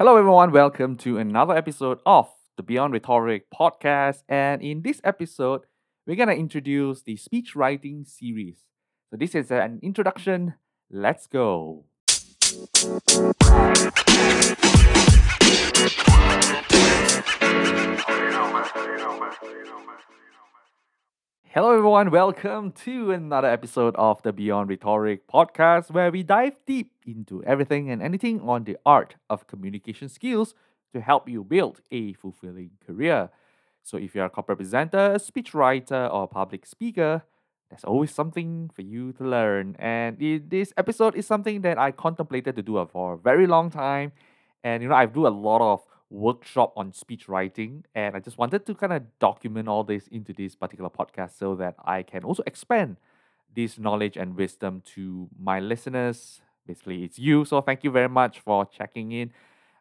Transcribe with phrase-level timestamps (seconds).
[0.00, 0.50] Hello, everyone.
[0.50, 4.22] Welcome to another episode of the Beyond Rhetoric podcast.
[4.30, 5.66] And in this episode,
[6.06, 8.60] we're going to introduce the speech writing series.
[9.10, 10.54] So, this is an introduction.
[10.90, 11.84] Let's go.
[21.52, 22.12] Hello, everyone.
[22.12, 27.90] Welcome to another episode of the Beyond Rhetoric podcast, where we dive deep into everything
[27.90, 30.54] and anything on the art of communication skills
[30.92, 33.30] to help you build a fulfilling career.
[33.82, 37.24] So, if you're a corporate presenter, a speechwriter, or a public speaker,
[37.68, 39.74] there's always something for you to learn.
[39.80, 44.12] And this episode is something that I contemplated to do for a very long time.
[44.62, 48.36] And you know, I've do a lot of workshop on speech writing and I just
[48.36, 52.24] wanted to kind of document all this into this particular podcast so that I can
[52.24, 52.96] also expand
[53.54, 56.40] this knowledge and wisdom to my listeners.
[56.66, 57.44] Basically, it's you.
[57.44, 59.32] So thank you very much for checking in.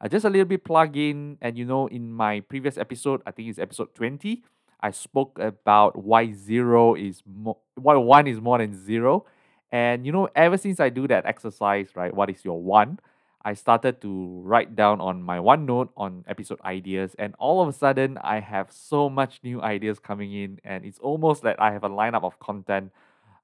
[0.00, 3.30] Uh, just a little bit plug in, and you know, in my previous episode, I
[3.30, 4.42] think it's episode 20,
[4.80, 9.24] I spoke about why zero is more, why one is more than zero.
[9.72, 13.00] And you know, ever since I do that exercise, right, what is your one?
[13.46, 17.72] I started to write down on my OneNote on episode ideas, and all of a
[17.72, 21.84] sudden, I have so much new ideas coming in, and it's almost like I have
[21.84, 22.90] a lineup of content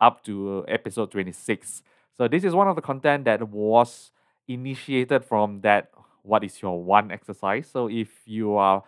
[0.00, 1.82] up to episode 26.
[2.16, 4.12] So, this is one of the content that was
[4.46, 5.90] initiated from that
[6.22, 7.68] what is your one exercise.
[7.68, 8.84] So, if you are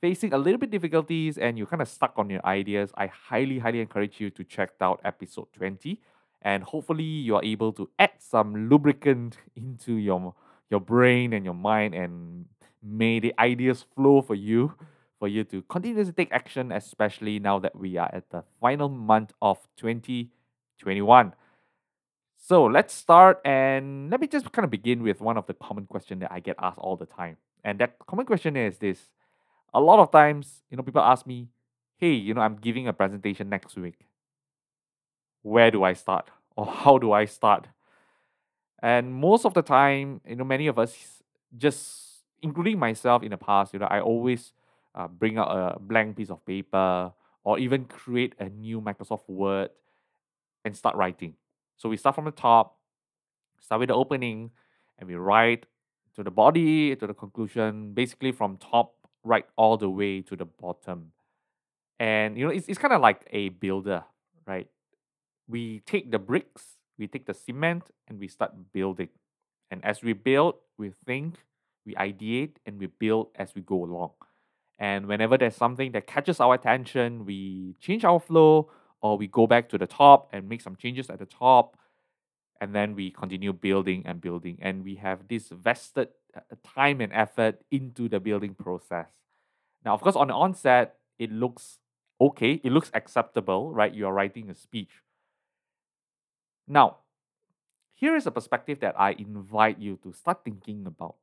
[0.00, 3.58] facing a little bit difficulties and you're kind of stuck on your ideas, I highly,
[3.58, 6.00] highly encourage you to check out episode 20
[6.40, 10.34] and hopefully you are able to add some lubricant into your
[10.72, 12.46] your brain and your mind and
[12.82, 14.74] may the ideas flow for you
[15.20, 18.88] for you to continue to take action especially now that we are at the final
[18.88, 21.34] month of 2021
[22.44, 25.86] so let's start and let me just kind of begin with one of the common
[25.86, 27.36] questions that i get asked all the time.
[27.62, 28.98] And that common question is this.
[29.72, 31.48] A lot of times you know people ask me
[31.98, 34.06] hey you know i'm giving a presentation next week.
[35.42, 36.30] Where do i start?
[36.56, 37.68] Or how do i start
[38.82, 41.22] and most of the time, you know, many of us
[41.56, 44.52] just, including myself in the past, you know, I always
[44.94, 47.12] uh, bring out a blank piece of paper
[47.44, 49.70] or even create a new Microsoft Word
[50.64, 51.34] and start writing.
[51.76, 52.76] So we start from the top,
[53.60, 54.50] start with the opening,
[54.98, 55.66] and we write
[56.16, 58.94] to the body, to the conclusion, basically from top
[59.24, 61.12] right all the way to the bottom.
[62.00, 64.04] And you know, it's, it's kind of like a builder,
[64.46, 64.66] right?
[65.48, 66.64] We take the bricks
[66.98, 69.08] we take the cement and we start building.
[69.70, 71.36] And as we build, we think,
[71.86, 74.10] we ideate, and we build as we go along.
[74.78, 78.70] And whenever there's something that catches our attention, we change our flow
[79.00, 81.76] or we go back to the top and make some changes at the top.
[82.60, 84.58] And then we continue building and building.
[84.60, 89.08] And we have this vested uh, time and effort into the building process.
[89.84, 91.78] Now, of course, on the onset, it looks
[92.20, 93.92] okay, it looks acceptable, right?
[93.92, 95.02] You're writing a speech.
[96.66, 96.98] Now,
[97.94, 101.16] here is a perspective that I invite you to start thinking about.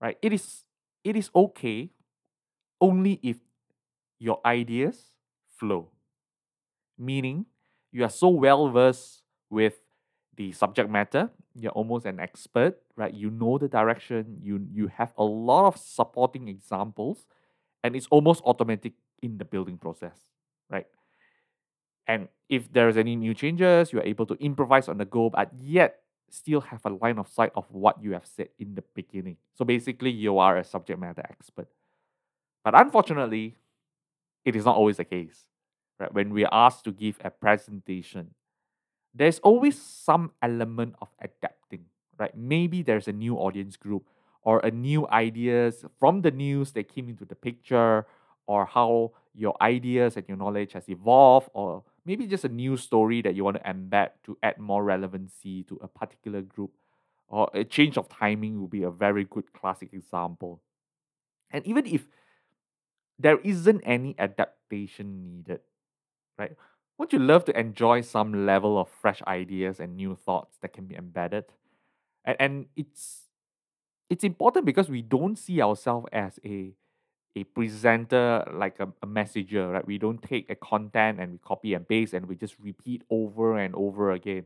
[0.00, 0.18] Right?
[0.22, 0.64] It is
[1.04, 1.90] it is okay
[2.80, 3.38] only if
[4.18, 5.12] your ideas
[5.48, 5.88] flow.
[6.98, 7.46] Meaning
[7.90, 9.74] you are so well versed with
[10.36, 13.12] the subject matter, you're almost an expert, right?
[13.12, 17.26] You know the direction, you you have a lot of supporting examples,
[17.84, 20.18] and it's almost automatic in the building process,
[20.70, 20.86] right?
[22.06, 26.00] And if there's any new changes, you're able to improvise on the go, but yet
[26.30, 29.36] still have a line of sight of what you have said in the beginning.
[29.54, 31.68] So basically, you are a subject matter expert.
[32.64, 33.56] But unfortunately,
[34.44, 35.46] it is not always the case.
[35.98, 36.12] Right?
[36.12, 38.34] When we are asked to give a presentation,
[39.14, 41.84] there's always some element of adapting.
[42.18, 42.36] Right?
[42.36, 44.06] Maybe there's a new audience group
[44.42, 48.06] or a new ideas from the news that came into the picture
[48.46, 53.22] or how your ideas and your knowledge has evolved or maybe just a new story
[53.22, 56.72] that you want to embed to add more relevancy to a particular group
[57.28, 60.60] or a change of timing would be a very good classic example.
[61.50, 62.06] And even if
[63.18, 65.60] there isn't any adaptation needed
[66.38, 66.56] right
[66.98, 70.86] would you love to enjoy some level of fresh ideas and new thoughts that can
[70.86, 71.44] be embedded?
[72.24, 73.28] And, and it's
[74.10, 76.74] it's important because we don't see ourselves as a
[77.36, 79.86] a presenter like a, a messenger, right?
[79.86, 83.58] We don't take a content and we copy and paste and we just repeat over
[83.58, 84.44] and over again.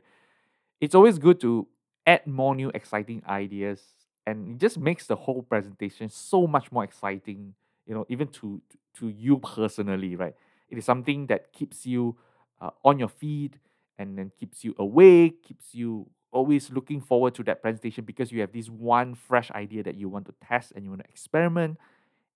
[0.80, 1.66] It's always good to
[2.06, 3.80] add more new exciting ideas
[4.26, 7.54] and it just makes the whole presentation so much more exciting,
[7.86, 8.60] you know, even to
[8.98, 10.34] to you personally, right?
[10.68, 12.16] It is something that keeps you
[12.60, 13.58] uh, on your feet
[13.98, 18.40] and then keeps you awake, keeps you always looking forward to that presentation because you
[18.40, 21.78] have this one fresh idea that you want to test and you want to experiment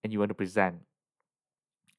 [0.03, 0.81] and you want to present.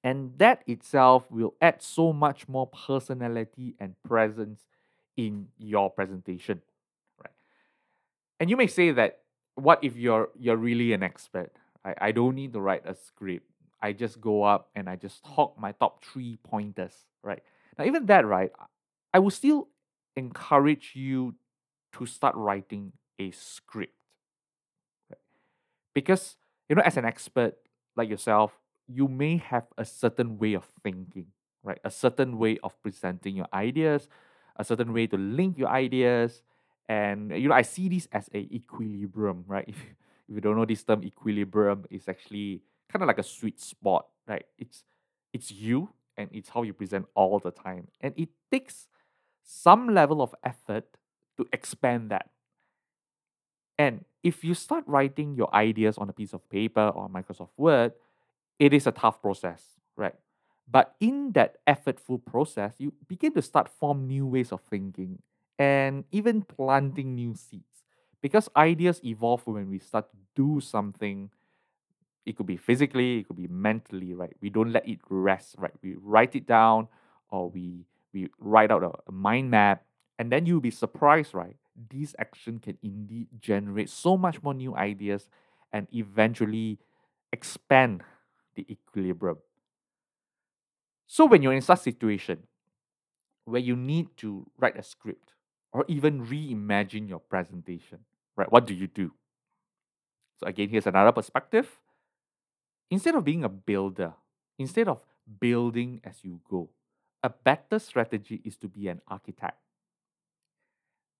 [0.03, 4.61] And that itself will add so much more personality and presence
[5.15, 6.61] in your presentation.
[7.19, 7.33] Right.
[8.39, 9.19] And you may say that
[9.55, 11.51] what if you're you're really an expert?
[11.85, 13.45] I, I don't need to write a script.
[13.81, 16.93] I just go up and I just talk my top three pointers,
[17.23, 17.41] right?
[17.77, 18.51] Now, even that, right,
[19.13, 19.67] I will still
[20.15, 21.35] encourage you
[21.93, 23.95] to start writing a script.
[25.09, 25.19] Right?
[25.93, 26.35] Because,
[26.69, 27.55] you know, as an expert
[27.95, 31.27] like yourself, you may have a certain way of thinking,
[31.63, 31.79] right?
[31.83, 34.09] A certain way of presenting your ideas,
[34.55, 36.43] a certain way to link your ideas.
[36.89, 39.65] And, you know, I see this as a equilibrium, right?
[39.69, 39.77] If,
[40.29, 44.07] if you don't know this term, equilibrium is actually kind of like a sweet spot,
[44.27, 44.45] right?
[44.57, 44.83] It's
[45.33, 47.87] it's you and it's how you present all the time.
[47.99, 48.87] And it takes
[49.43, 50.85] some level of effort
[51.37, 52.29] to expand that.
[53.81, 57.93] And if you start writing your ideas on a piece of paper or Microsoft Word,
[58.59, 59.63] it is a tough process,
[59.95, 60.13] right?
[60.69, 65.17] But in that effortful process, you begin to start form new ways of thinking
[65.57, 67.81] and even planting new seeds.
[68.21, 71.31] Because ideas evolve when we start to do something
[72.23, 75.73] it could be physically it could be mentally right we don't let it rest right
[75.81, 76.87] we write it down
[77.29, 77.83] or we
[78.13, 79.83] we write out a, a mind map
[80.21, 81.55] and then you'll be surprised right?
[81.89, 85.27] This action can indeed generate so much more new ideas
[85.73, 86.77] and eventually
[87.33, 88.03] expand
[88.53, 89.39] the equilibrium.
[91.07, 92.43] So when you're in such situation
[93.45, 95.33] where you need to write a script
[95.73, 99.11] or even reimagine your presentation right what do you do?
[100.39, 101.79] So again here's another perspective.
[102.91, 104.13] Instead of being a builder,
[104.59, 104.99] instead of
[105.39, 106.69] building as you go,
[107.23, 109.57] a better strategy is to be an architect.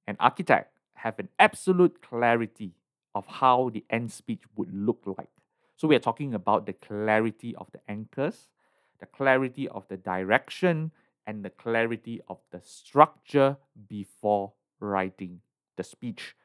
[0.08, 2.74] An architect have an absolute clarity
[3.14, 5.30] of how the end speech would look like.
[5.76, 8.50] So we are talking about the clarity of the anchors,
[9.00, 10.92] the clarity of the direction,
[11.26, 13.58] and the clarity of the structure
[13.90, 15.42] before writing
[15.78, 16.36] the speech.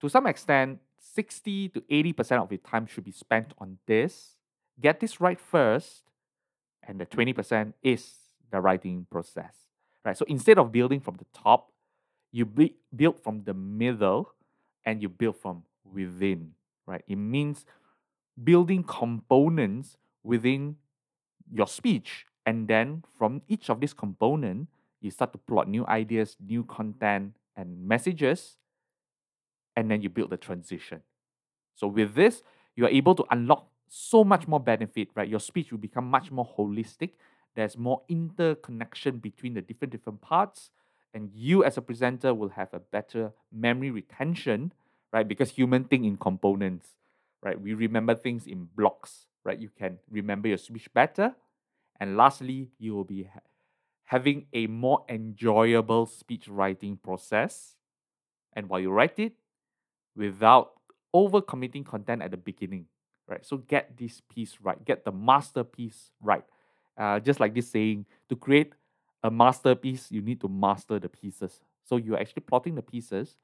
[0.00, 4.36] To some extent, 60 to 80% of your time should be spent on this.
[4.80, 6.04] Get this right first,
[6.82, 8.14] and the 20% is
[8.50, 9.54] the writing process.
[10.04, 10.16] Right?
[10.16, 11.70] So instead of building from the top,
[12.32, 14.32] you build from the middle
[14.84, 16.52] and you build from within.
[16.86, 17.04] Right?
[17.06, 17.64] It means
[18.42, 20.76] building components within
[21.52, 22.26] your speech.
[22.46, 27.34] And then from each of these components, you start to plot new ideas, new content,
[27.56, 28.56] and messages
[29.76, 31.00] and then you build the transition.
[31.74, 32.42] So with this,
[32.76, 35.28] you are able to unlock so much more benefit, right?
[35.28, 37.10] Your speech will become much more holistic.
[37.54, 40.70] There's more interconnection between the different different parts,
[41.12, 44.72] and you as a presenter will have a better memory retention,
[45.12, 45.26] right?
[45.26, 46.90] Because human think in components,
[47.42, 47.60] right?
[47.60, 49.58] We remember things in blocks, right?
[49.58, 51.34] You can remember your speech better,
[51.98, 53.40] and lastly, you will be ha-
[54.04, 57.76] having a more enjoyable speech writing process.
[58.54, 59.34] And while you write it,
[60.16, 60.72] without
[61.12, 62.86] over committing content at the beginning,
[63.28, 63.44] right?
[63.44, 66.44] So get this piece right, get the masterpiece right.
[66.96, 68.74] Uh, just like this saying, to create
[69.22, 71.60] a masterpiece, you need to master the pieces.
[71.84, 73.36] So you're actually plotting the pieces,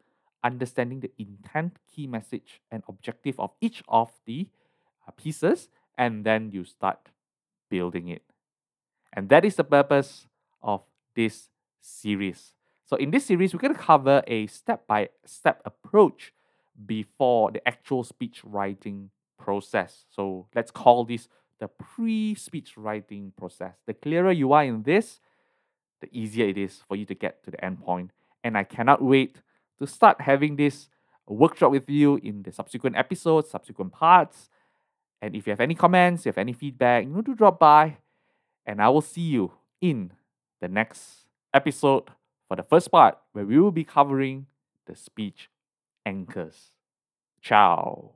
[0.42, 4.48] understanding the intent, key message, and objective of each of the
[5.06, 5.68] uh, pieces,
[5.98, 7.10] and then you start
[7.68, 8.22] building it.
[9.12, 10.26] And that is the purpose
[10.62, 10.82] of
[11.14, 11.48] this
[11.80, 12.52] series.
[12.84, 16.32] So in this series, we're going to cover a step by step approach
[16.84, 20.04] before the actual speech writing process.
[20.08, 21.28] So let's call this
[21.58, 23.74] the pre speech writing process.
[23.86, 25.20] The clearer you are in this,
[26.00, 28.10] the easier it is for you to get to the end point.
[28.44, 29.36] And I cannot wait
[29.78, 30.88] to start having this
[31.26, 34.48] workshop with you in the subsequent episodes, subsequent parts.
[35.20, 37.58] And if you have any comments, if you have any feedback, you know to drop
[37.58, 37.98] by.
[38.64, 40.12] And I will see you in
[40.60, 42.10] the next episode
[42.48, 44.46] for the first part where we will be covering
[44.86, 45.50] the speech
[46.04, 46.70] anchors.
[47.40, 48.12] Ciao.